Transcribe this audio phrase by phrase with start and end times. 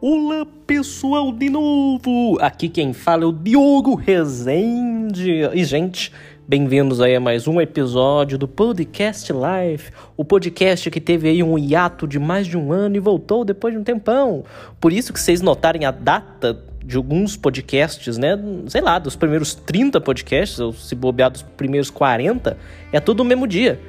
[0.00, 2.38] Olá pessoal de novo!
[2.40, 5.40] Aqui quem fala é o Diogo Rezende.
[5.52, 6.12] E gente,
[6.46, 11.58] bem-vindos aí a mais um episódio do Podcast Life, o podcast que teve aí um
[11.58, 14.44] hiato de mais de um ano e voltou depois de um tempão.
[14.80, 18.38] Por isso que vocês notarem a data de alguns podcasts, né?
[18.68, 22.56] Sei lá, dos primeiros 30 podcasts, ou se bobear dos primeiros 40,
[22.92, 23.80] é tudo no mesmo dia.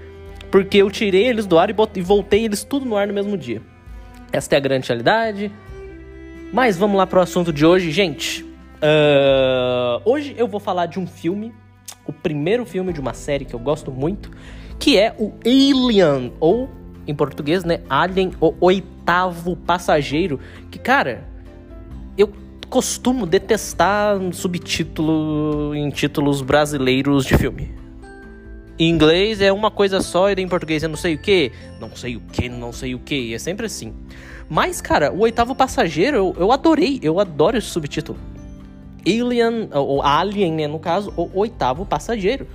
[0.49, 3.61] Porque eu tirei eles do ar e voltei eles tudo no ar no mesmo dia.
[4.31, 5.51] Esta é a grande realidade.
[6.51, 8.43] Mas vamos lá pro assunto de hoje, gente.
[8.43, 11.53] Uh, hoje eu vou falar de um filme,
[12.07, 14.31] o primeiro filme de uma série que eu gosto muito,
[14.79, 16.67] que é o Alien, ou
[17.05, 17.81] em português, né?
[17.87, 20.39] Alien, o oitavo passageiro.
[20.71, 21.23] Que, cara,
[22.17, 22.31] eu
[22.67, 27.71] costumo detestar subtítulo em títulos brasileiros de filme.
[28.79, 31.95] Em inglês é uma coisa só e em português é não sei o que, não
[31.95, 33.35] sei o que, não sei o que.
[33.35, 33.93] É sempre assim.
[34.49, 38.17] Mas, cara, o oitavo passageiro eu, eu adorei, eu adoro esse subtítulo.
[39.05, 42.47] Alien, ou Alien, né, no caso, o oitavo passageiro.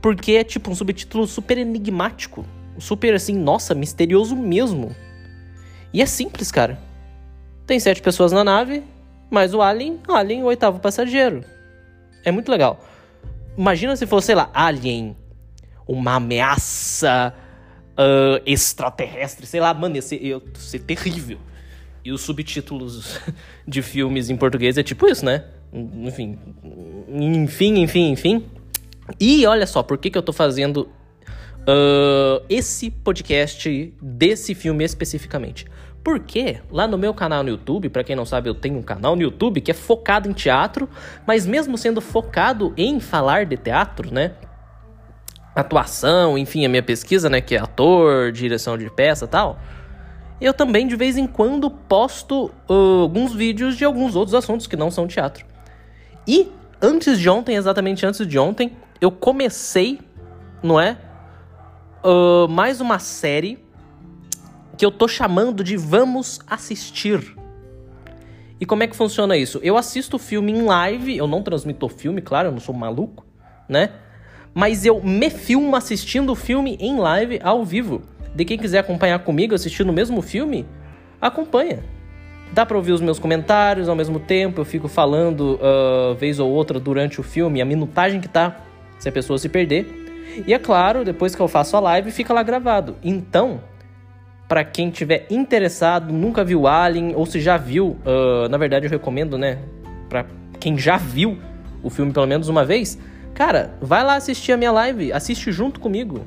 [0.00, 2.44] Porque é tipo um subtítulo super enigmático.
[2.78, 4.96] Super assim, nossa, misterioso mesmo.
[5.92, 6.78] E é simples, cara.
[7.66, 8.82] Tem sete pessoas na nave,
[9.30, 11.44] mas o Alien, Alien, o oitavo passageiro.
[12.24, 12.80] É muito legal.
[13.56, 15.14] Imagina se fosse, sei lá, Alien,
[15.86, 17.34] uma ameaça
[17.92, 21.38] uh, extraterrestre, sei lá, mano, ia ser, ia ser terrível.
[22.04, 23.20] E os subtítulos
[23.66, 25.44] de filmes em português é tipo isso, né?
[25.72, 26.38] Enfim,
[27.08, 28.46] enfim, enfim, enfim.
[29.18, 30.88] E olha só, por que, que eu tô fazendo
[31.62, 35.66] uh, esse podcast desse filme especificamente?
[36.04, 39.14] Porque lá no meu canal no YouTube, para quem não sabe, eu tenho um canal
[39.14, 40.88] no YouTube que é focado em teatro,
[41.26, 44.32] mas mesmo sendo focado em falar de teatro, né?
[45.54, 49.58] Atuação, enfim, a minha pesquisa, né, que é ator, direção de peça tal,
[50.40, 54.76] eu também de vez em quando posto uh, alguns vídeos de alguns outros assuntos que
[54.76, 55.46] não são teatro.
[56.26, 60.00] E antes de ontem, exatamente antes de ontem, eu comecei,
[60.62, 60.96] não é?
[62.04, 63.64] Uh, mais uma série
[64.76, 67.36] que eu tô chamando de Vamos Assistir.
[68.58, 69.60] E como é que funciona isso?
[69.62, 72.74] Eu assisto o filme em live, eu não transmito o filme, claro, eu não sou
[72.74, 73.24] maluco,
[73.68, 73.90] né?
[74.54, 78.02] Mas eu me filmo assistindo o filme em live ao vivo.
[78.34, 80.66] De quem quiser acompanhar comigo assistindo o mesmo filme,
[81.20, 81.80] acompanha.
[82.52, 86.50] Dá pra ouvir os meus comentários ao mesmo tempo, eu fico falando uh, vez ou
[86.50, 88.60] outra durante o filme, a minutagem que tá,
[88.98, 90.00] se a pessoa se perder.
[90.46, 92.96] E é claro, depois que eu faço a live, fica lá gravado.
[93.02, 93.60] Então,
[94.48, 98.90] para quem tiver interessado, nunca viu Alien, ou se já viu, uh, na verdade eu
[98.90, 99.58] recomendo, né?
[100.10, 100.26] Pra
[100.60, 101.38] quem já viu
[101.82, 102.98] o filme pelo menos uma vez,
[103.34, 106.24] Cara, vai lá assistir a minha live, assiste junto comigo.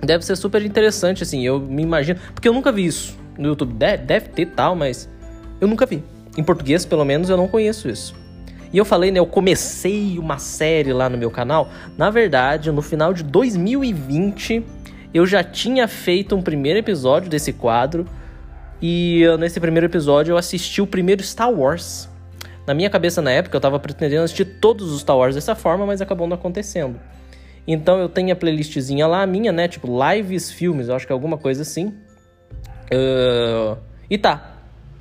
[0.00, 2.20] Deve ser super interessante, assim, eu me imagino.
[2.34, 3.74] Porque eu nunca vi isso no YouTube.
[3.74, 5.08] Deve, ter tal, mas
[5.60, 6.02] eu nunca vi.
[6.36, 8.14] Em português, pelo menos, eu não conheço isso.
[8.72, 9.18] E eu falei, né?
[9.18, 11.70] Eu comecei uma série lá no meu canal.
[11.96, 14.64] Na verdade, no final de 2020,
[15.12, 18.06] eu já tinha feito um primeiro episódio desse quadro.
[18.80, 22.08] E nesse primeiro episódio eu assisti o primeiro Star Wars.
[22.68, 25.86] Na minha cabeça na época eu tava pretendendo assistir todos os Star Wars dessa forma,
[25.86, 27.00] mas acabou não acontecendo.
[27.66, 29.66] Então eu tenho a playlistzinha lá, a minha, né?
[29.68, 31.94] Tipo, lives, filmes, eu acho que é alguma coisa assim.
[32.92, 33.78] Uh,
[34.10, 34.58] e tá.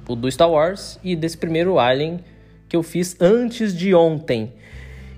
[0.07, 2.21] O do Star Wars e desse primeiro Alien
[2.69, 4.53] que eu fiz antes de ontem.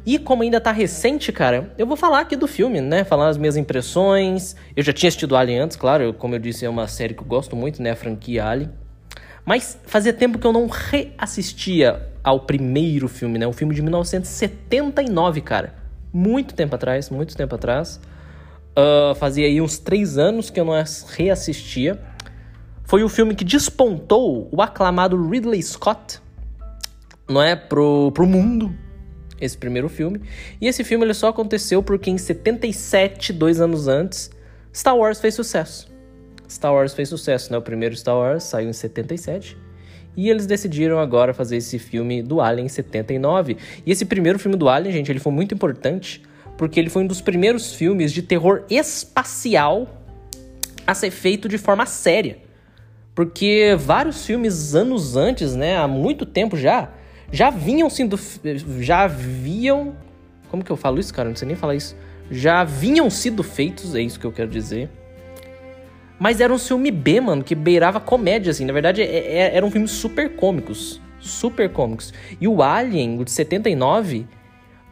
[0.03, 3.03] E como ainda tá recente, cara, eu vou falar aqui do filme, né?
[3.03, 4.55] Falar as minhas impressões.
[4.75, 7.27] Eu já tinha assistido Alien antes, claro, como eu disse, é uma série que eu
[7.27, 7.91] gosto muito, né?
[7.91, 8.71] A franquia Alien.
[9.45, 13.47] Mas fazia tempo que eu não reassistia ao primeiro filme, né?
[13.47, 15.75] Um filme de 1979, cara.
[16.11, 17.99] Muito tempo atrás, muito tempo atrás.
[18.71, 20.73] Uh, fazia aí uns três anos que eu não
[21.07, 21.99] reassistia.
[22.83, 26.19] Foi o filme que despontou o aclamado Ridley Scott,
[27.27, 27.55] não é?
[27.55, 28.73] Pro, pro mundo,
[29.39, 30.21] esse primeiro filme.
[30.59, 34.31] E esse filme ele só aconteceu porque em 77, dois anos antes,
[34.73, 35.87] Star Wars fez sucesso.
[36.49, 37.59] Star Wars fez sucesso, né?
[37.59, 39.55] O primeiro Star Wars saiu em 77.
[40.15, 43.57] E eles decidiram agora fazer esse filme do Alien em 79.
[43.85, 46.21] E esse primeiro filme do Alien, gente, ele foi muito importante
[46.57, 49.87] porque ele foi um dos primeiros filmes de terror espacial
[50.85, 52.37] a ser feito de forma séria.
[53.15, 56.89] Porque vários filmes anos antes, né, há muito tempo já,
[57.31, 58.19] já vinham sendo
[58.81, 59.95] já haviam,
[60.49, 61.29] como que eu falo isso, cara?
[61.29, 61.95] Não sei nem falar isso.
[62.29, 64.89] Já vinham sido feitos, é isso que eu quero dizer
[66.19, 68.65] mas era um filme B, mano, que beirava comédia, assim.
[68.65, 71.01] Na verdade, é, é, eram filmes super cômicos.
[71.19, 72.13] Super cômicos.
[72.39, 74.27] E o Alien, o de 79,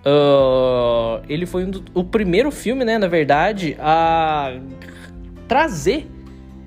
[0.06, 4.57] uh, ele foi um do, o primeiro filme, né, na verdade, a
[5.47, 6.07] trazer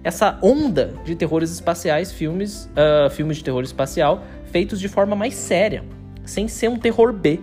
[0.05, 5.35] essa onda de terrores espaciais, filmes, uh, filmes de terror espacial feitos de forma mais
[5.35, 5.85] séria,
[6.25, 7.41] sem ser um terror B,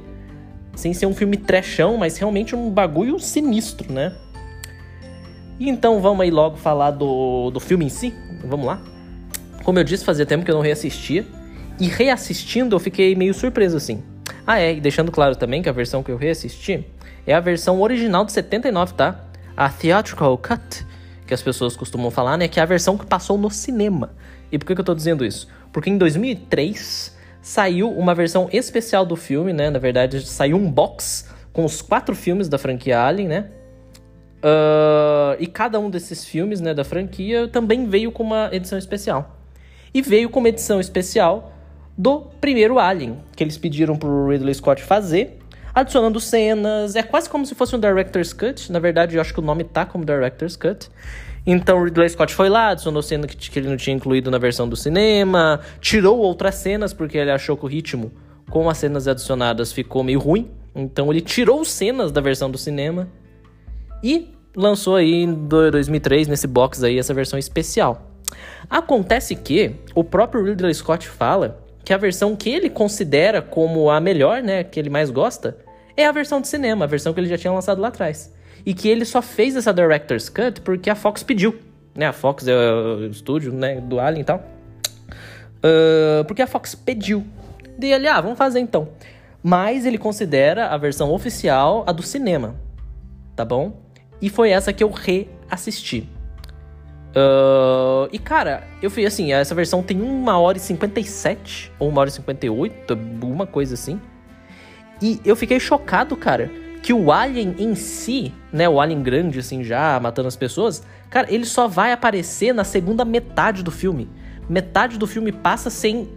[0.75, 4.13] sem ser um filme trechão, mas realmente um bagulho sinistro, né?
[5.59, 8.13] E então vamos aí logo falar do, do filme em si?
[8.45, 8.81] Vamos lá?
[9.63, 11.25] Como eu disse, fazia tempo que eu não reassistia.
[11.79, 14.03] E reassistindo eu fiquei meio surpreso assim.
[14.45, 16.85] Ah, é, e deixando claro também que a versão que eu reassisti
[17.25, 19.25] é a versão original de 79, tá?
[19.55, 20.85] A Theatrical Cut,
[21.25, 22.47] que as pessoas costumam falar, né?
[22.47, 24.11] Que é a versão que passou no cinema.
[24.51, 25.47] E por que, que eu tô dizendo isso?
[25.73, 29.69] Porque em 2003 saiu uma versão especial do filme, né?
[29.69, 33.45] Na verdade, saiu um box com os quatro filmes da franquia Alien, né?
[34.37, 39.37] Uh, e cada um desses filmes né, da franquia também veio com uma edição especial.
[39.93, 41.53] E veio com uma edição especial
[41.97, 45.39] do primeiro Alien, que eles pediram pro Ridley Scott fazer,
[45.73, 46.95] adicionando cenas.
[46.95, 48.71] É quase como se fosse um Director's Cut.
[48.71, 50.89] Na verdade, eu acho que o nome tá como Director's Cut.
[51.45, 54.37] Então o Ridley Scott foi lá, adicionou cena que, que ele não tinha incluído na
[54.37, 58.11] versão do cinema, tirou outras cenas porque ele achou que o ritmo
[58.49, 60.51] com as cenas adicionadas ficou meio ruim.
[60.75, 63.07] Então ele tirou cenas da versão do cinema
[64.03, 68.11] e lançou aí em 2003 nesse box aí essa versão especial.
[68.69, 74.01] Acontece que o próprio Ridley Scott fala que a versão que ele considera como a
[74.01, 75.57] melhor, né, que ele mais gosta,
[75.95, 78.33] é a versão de cinema, a versão que ele já tinha lançado lá atrás.
[78.65, 81.55] E que ele só fez essa Director's Cut porque a Fox pediu.
[81.95, 84.43] Né, a Fox é o estúdio né, do Alien e tal.
[85.57, 87.25] Uh, porque a Fox pediu.
[87.81, 88.89] E ele, ah, vamos fazer então.
[89.41, 92.55] Mas ele considera a versão oficial a do cinema.
[93.35, 93.86] Tá bom?
[94.21, 96.09] E foi essa que eu reassisti.
[97.09, 101.97] Uh, e cara, eu fui assim, essa versão tem 1 hora e 57, ou 1
[101.97, 103.99] hora e 58, alguma coisa assim.
[105.01, 109.63] E eu fiquei chocado, cara, que o Alien em si, né, o Alien grande, assim,
[109.63, 114.09] já matando as pessoas, cara, ele só vai aparecer na segunda metade do filme.
[114.49, 116.07] Metade do filme passa sem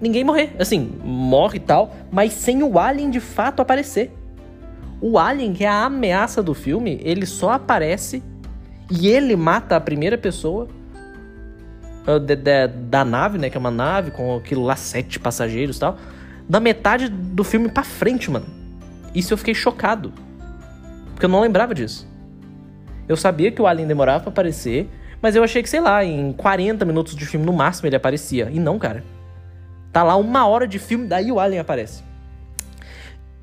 [0.00, 0.54] ninguém morrer.
[0.58, 4.12] Assim, morre e tal, mas sem o Alien de fato aparecer.
[5.00, 8.22] O Alien, que é a ameaça do filme, ele só aparece
[8.90, 10.68] e ele mata a primeira pessoa
[12.24, 13.50] de, de, da nave, né?
[13.50, 15.98] Que é uma nave com aquilo lá, sete passageiros e tal.
[16.48, 18.46] Da metade do filme pra frente, mano.
[19.14, 20.12] Isso eu fiquei chocado.
[21.12, 22.08] Porque eu não lembrava disso.
[23.08, 24.88] Eu sabia que o Alien demorava pra aparecer,
[25.20, 28.48] mas eu achei que, sei lá, em 40 minutos de filme no máximo ele aparecia.
[28.52, 29.04] E não, cara.
[29.92, 32.04] Tá lá uma hora de filme, daí o Alien aparece.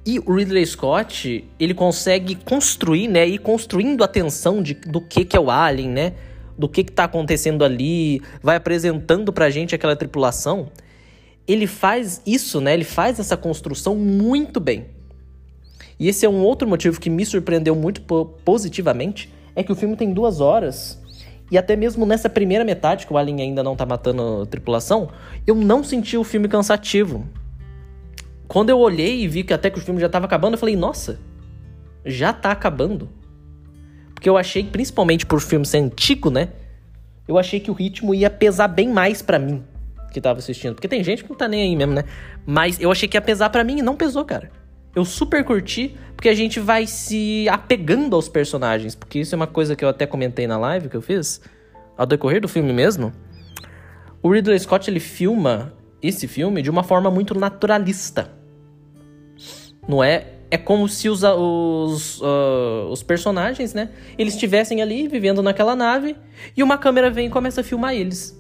[0.05, 5.23] E o Ridley Scott, ele consegue construir, né, ir construindo a tensão de, do que
[5.23, 6.13] que é o Alien, né?
[6.57, 10.69] Do que que tá acontecendo ali, vai apresentando pra gente aquela tripulação.
[11.47, 12.73] Ele faz isso, né?
[12.73, 14.88] Ele faz essa construção muito bem.
[16.00, 18.01] E esse é um outro motivo que me surpreendeu muito
[18.44, 21.01] positivamente, é que o filme tem duas horas
[21.53, 25.09] e até mesmo nessa primeira metade, que o Alien ainda não tá matando a tripulação,
[25.45, 27.27] eu não senti o filme cansativo.
[28.53, 30.75] Quando eu olhei e vi que até que o filme já tava acabando, eu falei,
[30.75, 31.19] nossa,
[32.05, 33.09] já tá acabando.
[34.13, 36.50] Porque eu achei, principalmente por filme ser antigo, né?
[37.27, 39.63] Eu achei que o ritmo ia pesar bem mais para mim
[40.13, 40.75] que tava assistindo.
[40.75, 42.03] Porque tem gente que não tá nem aí mesmo, né?
[42.45, 44.51] Mas eu achei que ia pesar para mim e não pesou, cara.
[44.95, 48.94] Eu super curti, porque a gente vai se apegando aos personagens.
[48.94, 51.41] Porque isso é uma coisa que eu até comentei na live que eu fiz.
[51.97, 53.12] Ao decorrer do filme mesmo.
[54.22, 58.42] O Ridley Scott, ele filma esse filme de uma forma muito naturalista
[59.88, 60.28] não é?
[60.50, 63.90] É como se os, os, uh, os personagens, né?
[64.18, 66.16] Eles estivessem ali vivendo naquela nave
[66.56, 68.38] e uma câmera vem e começa a filmar eles.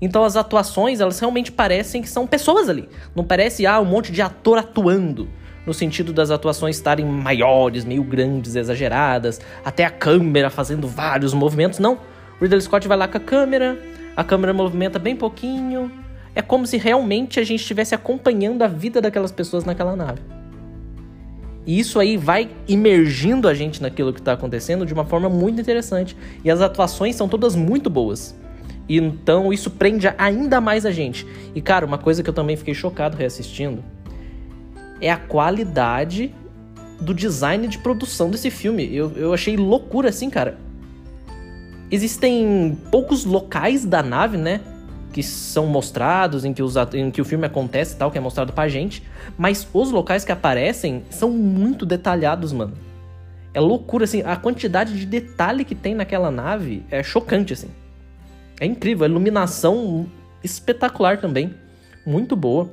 [0.00, 2.88] Então as atuações, elas realmente parecem que são pessoas ali.
[3.14, 5.28] Não parece, ah, um monte de ator atuando.
[5.64, 11.78] No sentido das atuações estarem maiores, meio grandes, exageradas, até a câmera fazendo vários movimentos.
[11.78, 11.98] Não.
[12.40, 13.78] Ridley Scott vai lá com a câmera,
[14.14, 15.90] a câmera movimenta bem pouquinho.
[16.34, 20.20] É como se realmente a gente estivesse acompanhando a vida daquelas pessoas naquela nave.
[21.66, 25.60] E isso aí vai imergindo a gente naquilo que está acontecendo de uma forma muito
[25.60, 26.16] interessante.
[26.44, 28.36] E as atuações são todas muito boas.
[28.88, 31.26] E então isso prende ainda mais a gente.
[31.54, 33.82] E cara, uma coisa que eu também fiquei chocado reassistindo
[35.00, 36.32] é a qualidade
[37.00, 38.94] do design de produção desse filme.
[38.94, 40.58] Eu, eu achei loucura assim, cara.
[41.90, 44.60] Existem poucos locais da nave, né?
[45.16, 48.20] Que são mostrados, em que, os, em que o filme acontece e tal, que é
[48.20, 49.02] mostrado pra gente.
[49.38, 52.74] Mas os locais que aparecem são muito detalhados, mano.
[53.54, 54.20] É loucura, assim.
[54.20, 57.70] A quantidade de detalhe que tem naquela nave é chocante, assim.
[58.60, 59.06] É incrível.
[59.06, 60.06] A iluminação
[60.44, 61.54] espetacular também.
[62.04, 62.64] Muito boa.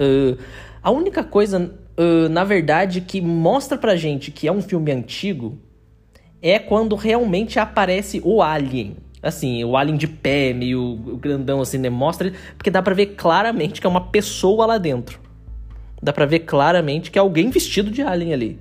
[0.00, 0.42] Uh,
[0.82, 5.58] a única coisa, uh, na verdade, que mostra pra gente que é um filme antigo
[6.40, 11.90] é quando realmente aparece o Alien Assim, o alien de pé, meio grandão assim, né?
[11.90, 12.32] Mostra.
[12.56, 15.18] Porque dá pra ver claramente que é uma pessoa lá dentro.
[16.02, 18.58] Dá pra ver claramente que é alguém vestido de alien ali.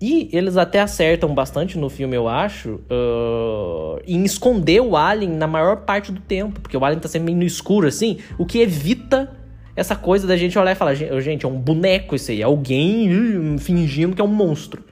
[0.00, 5.46] E eles até acertam bastante no filme, eu acho, uh, em esconder o alien na
[5.46, 6.60] maior parte do tempo.
[6.60, 9.34] Porque o alien tá sempre meio no escuro, assim, o que evita
[9.74, 13.56] essa coisa da gente olhar e falar: gente, é um boneco isso aí, é alguém
[13.58, 14.84] fingindo que é um monstro.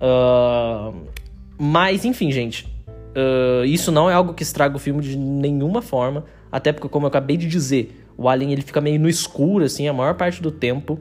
[0.00, 0.92] Uh,
[1.56, 2.66] mas, enfim, gente,
[3.16, 6.24] uh, isso não é algo que estraga o filme de nenhuma forma.
[6.50, 9.88] Até porque, como eu acabei de dizer, o alien ele fica meio no escuro, assim,
[9.88, 10.98] a maior parte do tempo.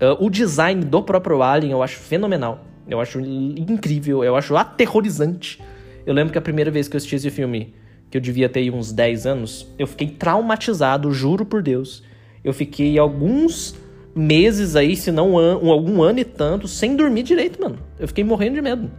[0.00, 2.64] Uh, o design do próprio Alien eu acho fenomenal.
[2.88, 5.60] Eu acho incrível, eu acho aterrorizante.
[6.06, 7.74] Eu lembro que a primeira vez que eu assisti esse filme,
[8.10, 12.02] que eu devia ter uns 10 anos, eu fiquei traumatizado, juro por Deus.
[12.42, 13.74] Eu fiquei alguns
[14.14, 17.78] meses aí, se não um, algum ano e tanto, sem dormir direito, mano.
[17.98, 18.90] Eu fiquei morrendo de medo.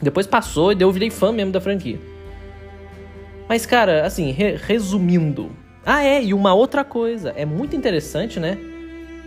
[0.00, 1.98] Depois passou e eu virei fã mesmo da franquia.
[3.48, 5.50] Mas, cara, assim, re resumindo.
[5.84, 7.32] Ah, é, e uma outra coisa.
[7.36, 8.58] É muito interessante, né?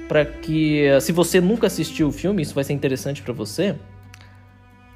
[0.08, 3.75] para que se você nunca assistiu o filme, isso vai ser interessante para você.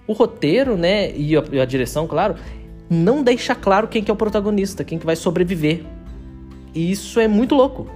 [0.06, 2.36] O roteiro, né, e a, e a, direção, claro,
[2.90, 5.84] não deixa claro quem que é o protagonista, quem que vai sobreviver.
[6.74, 7.90] E isso é muito louco.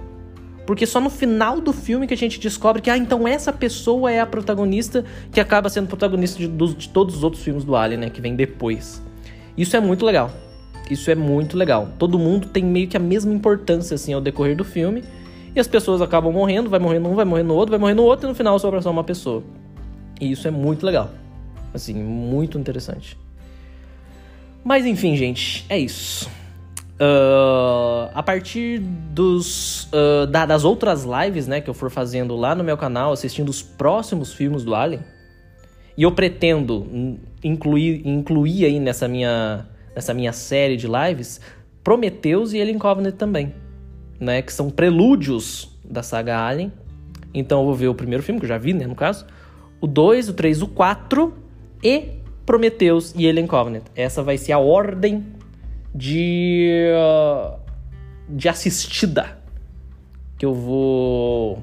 [0.72, 4.10] Porque só no final do filme que a gente descobre que, ah, então essa pessoa
[4.10, 8.00] é a protagonista que acaba sendo protagonista de, de, todos os outros filmes do Alien,
[8.00, 9.02] né, que vem depois.
[9.54, 10.30] Isso é muito legal.
[10.90, 11.90] Isso é muito legal.
[11.98, 15.04] Todo mundo tem meio que a mesma importância, assim, ao decorrer do filme.
[15.54, 18.30] E as pessoas acabam morrendo, vai morrendo um, vai morrendo outro, vai morrendo outro, e
[18.30, 19.44] no final sobra só uma pessoa.
[20.18, 21.10] E isso é muito legal.
[21.74, 23.18] Assim, muito interessante.
[24.64, 26.30] Mas enfim, gente, é isso.
[27.02, 32.54] Uh, a partir dos uh, da, das outras lives, né, que eu for fazendo lá
[32.54, 35.02] no meu canal, assistindo os próximos filmes do Alien,
[35.96, 39.66] e eu pretendo incluir, incluir aí nessa minha,
[39.96, 41.40] nessa minha série de lives
[41.82, 43.52] Prometheus e Alien Covenant também
[44.22, 44.40] né?
[44.40, 46.72] Que são prelúdios da saga Alien.
[47.34, 49.26] Então eu vou ver o primeiro filme, que eu já vi, né, no caso.
[49.80, 51.34] O 2, o 3, o 4
[51.82, 53.82] e Prometheus e Alien Covenant.
[53.96, 55.26] Essa vai ser a ordem
[55.94, 57.58] de, uh,
[58.28, 59.38] de assistida
[60.38, 61.62] que eu vou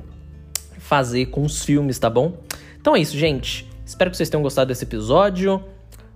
[0.78, 2.38] fazer com os filmes, tá bom?
[2.80, 3.70] Então é isso, gente.
[3.86, 5.64] Espero que vocês tenham gostado desse episódio.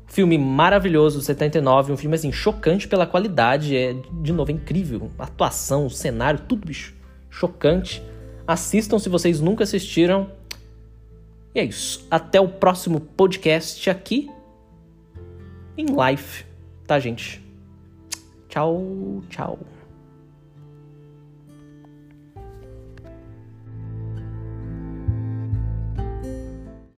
[0.07, 5.89] Filme maravilhoso, 79, um filme assim chocante pela qualidade, é de novo é incrível, atuação,
[5.89, 6.93] cenário, tudo bicho,
[7.31, 8.01] chocante.
[8.47, 10.29] Assistam se vocês nunca assistiram.
[11.55, 12.05] E é isso.
[12.09, 14.29] Até o próximo podcast aqui
[15.77, 16.45] em live,
[16.85, 17.42] tá, gente?
[18.53, 19.57] Chau, chau.